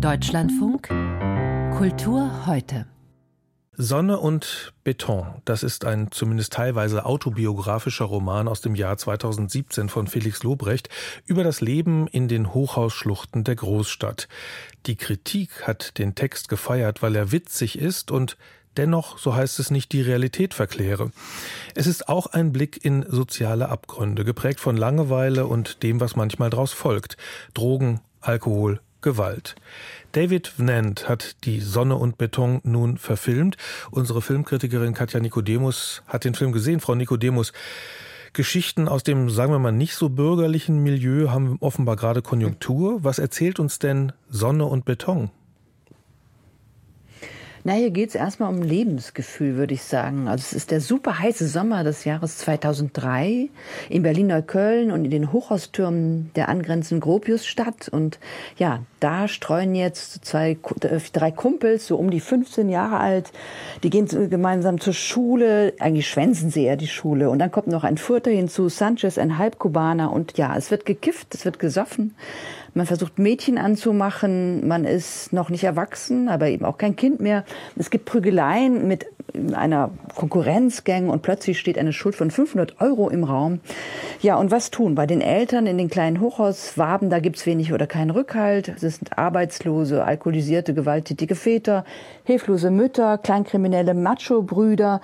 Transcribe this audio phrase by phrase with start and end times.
[0.00, 0.86] Deutschlandfunk
[1.76, 2.86] Kultur heute.
[3.72, 10.06] Sonne und Beton, das ist ein zumindest teilweise autobiografischer Roman aus dem Jahr 2017 von
[10.06, 10.88] Felix Lobrecht
[11.26, 14.28] über das Leben in den Hochhausschluchten der Großstadt.
[14.86, 18.36] Die Kritik hat den Text gefeiert, weil er witzig ist und
[18.76, 21.10] dennoch, so heißt es nicht, die Realität verkläre.
[21.74, 26.50] Es ist auch ein Blick in soziale Abgründe, geprägt von Langeweile und dem, was manchmal
[26.50, 27.16] daraus folgt.
[27.52, 29.54] Drogen, Alkohol, Gewalt.
[30.12, 33.56] David Vnant hat die Sonne und Beton nun verfilmt.
[33.90, 36.80] Unsere Filmkritikerin Katja Nikodemus hat den Film gesehen.
[36.80, 37.52] Frau Nikodemus,
[38.32, 43.02] Geschichten aus dem, sagen wir mal, nicht so bürgerlichen Milieu haben offenbar gerade Konjunktur.
[43.04, 45.30] Was erzählt uns denn Sonne und Beton?
[47.68, 50.26] Na, hier geht es erstmal um Lebensgefühl, würde ich sagen.
[50.26, 53.50] Also es ist der super heiße Sommer des Jahres 2003
[53.90, 57.90] in Berlin-Neukölln und in den Hochhaustürmen der angrenzenden Gropiusstadt.
[57.90, 58.20] Und
[58.56, 63.32] ja, da streuen jetzt zwei, äh, drei Kumpels, so um die 15 Jahre alt,
[63.82, 65.74] die gehen gemeinsam zur Schule.
[65.78, 67.28] Eigentlich schwänzen sie eher die Schule.
[67.28, 70.10] Und dann kommt noch ein Vierter hinzu, Sanchez, ein Halbkubaner.
[70.10, 72.14] Und ja, es wird gekifft, es wird gesoffen.
[72.74, 77.44] Man versucht Mädchen anzumachen, man ist noch nicht erwachsen, aber eben auch kein Kind mehr.
[77.76, 79.06] Es gibt Prügeleien mit
[79.54, 83.60] einer Konkurrenzgang und plötzlich steht eine Schuld von 500 Euro im Raum.
[84.20, 84.94] Ja, und was tun?
[84.94, 88.68] Bei den Eltern in den kleinen Hochhauswaben, da gibt's wenig oder keinen Rückhalt.
[88.68, 91.84] Es sind arbeitslose, alkoholisierte, gewalttätige Väter,
[92.24, 95.00] hilflose Mütter, kleinkriminelle Macho-Brüder.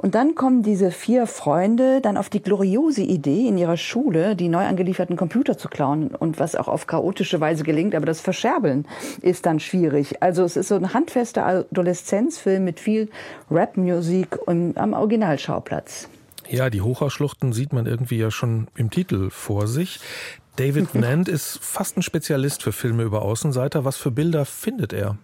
[0.00, 4.48] Und dann kommen diese vier Freunde dann auf die gloriose Idee, in ihrer Schule die
[4.48, 6.14] neu angelieferten Computer zu klauen.
[6.14, 8.86] Und was auch auf chaotische Weise gelingt, aber das Verscherbeln
[9.20, 10.22] ist dann schwierig.
[10.22, 13.10] Also es ist so ein handfester Adoleszenzfilm mit viel
[13.50, 16.08] Rap-Musik am Originalschauplatz.
[16.48, 20.00] Ja, die Hochhausschluchten sieht man irgendwie ja schon im Titel vor sich.
[20.56, 23.84] David Nant ist fast ein Spezialist für Filme über Außenseiter.
[23.84, 25.18] Was für Bilder findet er?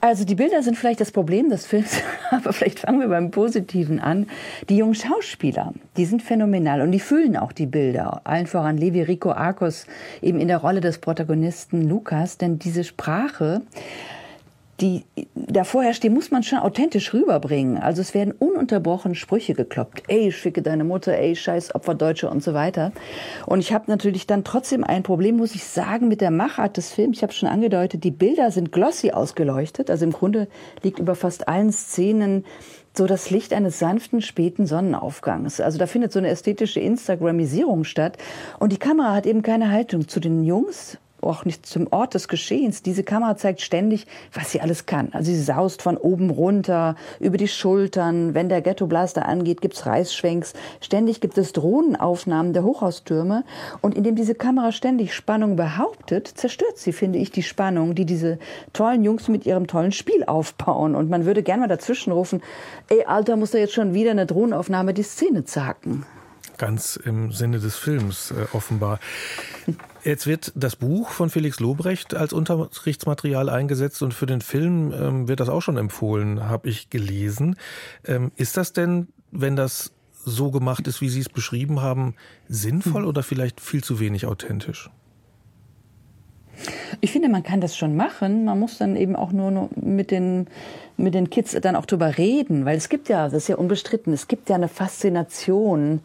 [0.00, 3.98] Also die Bilder sind vielleicht das Problem des Films, aber vielleicht fangen wir beim Positiven
[3.98, 4.28] an.
[4.68, 8.20] Die jungen Schauspieler, die sind phänomenal und die füllen auch die Bilder.
[8.22, 9.86] Allen voran Levi Rico Arcos
[10.22, 13.62] eben in der Rolle des Protagonisten Lukas, denn diese Sprache
[14.80, 17.78] die da vorherrscht, die muss man schon authentisch rüberbringen.
[17.78, 20.04] Also es werden ununterbrochen Sprüche gekloppt.
[20.06, 22.92] Ey, schicke deine Mutter, ey, scheiß Opferdeutsche und so weiter.
[23.46, 26.92] Und ich habe natürlich dann trotzdem ein Problem, muss ich sagen, mit der Machart des
[26.92, 27.18] Films.
[27.18, 29.90] Ich habe schon angedeutet, die Bilder sind glossy ausgeleuchtet.
[29.90, 30.46] Also im Grunde
[30.82, 32.44] liegt über fast allen Szenen
[32.96, 35.60] so das Licht eines sanften, späten Sonnenaufgangs.
[35.60, 38.16] Also da findet so eine ästhetische Instagramisierung statt.
[38.58, 42.28] Und die Kamera hat eben keine Haltung zu den Jungs auch nicht zum Ort des
[42.28, 42.82] Geschehens.
[42.82, 45.10] Diese Kamera zeigt ständig, was sie alles kann.
[45.12, 48.34] Also sie saust von oben runter, über die Schultern.
[48.34, 50.54] Wenn der Ghettoblaster angeht, gibt's Reißschwenks.
[50.80, 53.44] Ständig gibt es Drohnenaufnahmen der Hochhaustürme.
[53.80, 58.38] Und indem diese Kamera ständig Spannung behauptet, zerstört sie, finde ich, die Spannung, die diese
[58.72, 60.94] tollen Jungs mit ihrem tollen Spiel aufbauen.
[60.94, 62.42] Und man würde gerne mal dazwischen rufen,
[62.88, 66.04] ey, Alter, muss da jetzt schon wieder eine Drohnenaufnahme die Szene zacken.
[66.58, 68.98] Ganz im Sinne des Films äh, offenbar.
[70.04, 75.28] Jetzt wird das Buch von Felix Lobrecht als Unterrichtsmaterial eingesetzt und für den Film ähm,
[75.28, 77.56] wird das auch schon empfohlen, habe ich gelesen.
[78.04, 79.92] Ähm, ist das denn, wenn das
[80.24, 82.14] so gemacht ist, wie Sie es beschrieben haben,
[82.48, 84.90] sinnvoll oder vielleicht viel zu wenig authentisch?
[87.00, 88.44] Ich finde, man kann das schon machen.
[88.44, 90.48] Man muss dann eben auch nur mit den,
[90.96, 94.12] mit den Kids dann auch drüber reden, weil es gibt ja, das ist ja unbestritten,
[94.12, 96.00] es gibt ja eine Faszination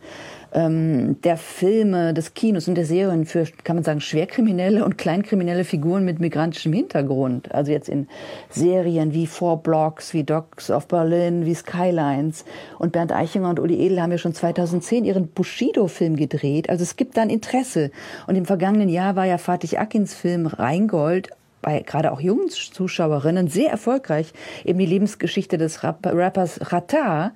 [0.53, 5.63] ähm, der Filme, des Kinos und der Serien für, kann man sagen, schwerkriminelle und kleinkriminelle
[5.63, 7.53] Figuren mit migrantischem Hintergrund.
[7.53, 8.07] Also jetzt in
[8.49, 12.45] Serien wie Four Blocks, wie Dogs of Berlin, wie Skylines.
[12.79, 16.69] Und Bernd Eichinger und Uli Edel haben ja schon 2010 ihren Bushido-Film gedreht.
[16.69, 17.91] Also es gibt dann Interesse.
[18.27, 21.29] Und im vergangenen Jahr war ja Fatih Akins Film Rheingold
[21.63, 24.31] bei gerade auch jungen Zuschauerinnen sehr erfolgreich
[24.63, 27.31] eben die Lebensgeschichte des Rappers Rata.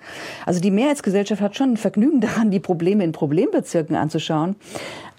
[0.45, 4.55] Also die Mehrheitsgesellschaft hat schon ein Vergnügen daran, die Probleme in Problembezirken anzuschauen.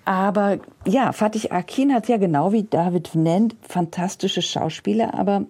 [0.08, 5.44] Aber ja, Fatih Akin hat ja genau wie David Nent fantastische Schauspieler, aber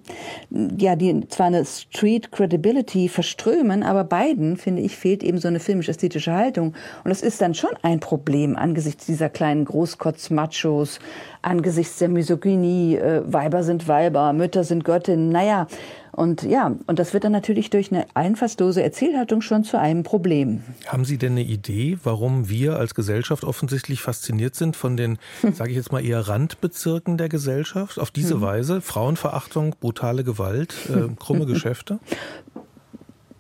[0.50, 5.60] ja, die zwar eine Street Credibility verströmen, aber beiden, finde ich, fehlt eben so eine
[5.60, 6.74] filmisch-ästhetische Haltung.
[7.04, 10.98] Und das ist dann schon ein Problem angesichts dieser kleinen Großkotz-Machos,
[11.40, 15.28] angesichts der Misogynie, äh, Weiber sind Weiber, Mütter sind Göttinnen.
[15.28, 15.68] Naja,
[16.18, 20.64] und ja, und das wird dann natürlich durch eine einfallslose Erzählhaltung schon zu einem Problem.
[20.86, 25.18] Haben Sie denn eine Idee, warum wir als Gesellschaft offensichtlich fasziniert sind von den,
[25.52, 28.00] sage ich jetzt mal, eher Randbezirken der Gesellschaft?
[28.00, 28.40] Auf diese mhm.
[28.40, 32.00] Weise Frauenverachtung, brutale Gewalt, äh, krumme Geschäfte?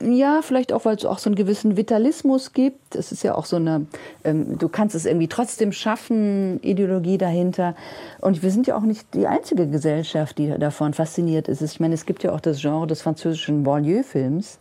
[0.00, 2.94] Ja, vielleicht auch, weil es auch so einen gewissen Vitalismus gibt.
[2.94, 3.86] Es ist ja auch so eine,
[4.22, 7.74] ähm, du kannst es irgendwie trotzdem schaffen, Ideologie dahinter.
[8.20, 11.62] Und wir sind ja auch nicht die einzige Gesellschaft, die davon fasziniert ist.
[11.62, 14.58] Ich meine, es gibt ja auch das Genre des französischen Banlieue-Films.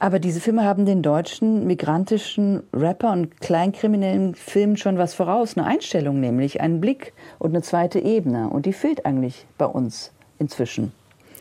[0.00, 5.56] Aber diese Filme haben den deutschen, migrantischen Rapper und kleinkriminellen Filmen schon was voraus.
[5.56, 8.48] Eine Einstellung nämlich, einen Blick und eine zweite Ebene.
[8.48, 10.92] Und die fehlt eigentlich bei uns inzwischen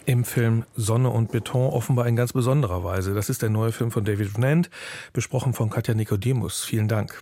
[0.06, 3.14] im Film Sonne und Beton offenbar in ganz besonderer Weise.
[3.14, 4.70] Das ist der neue Film von David Vnant,
[5.14, 6.64] besprochen von Katja Nikodemus.
[6.64, 7.22] Vielen Dank.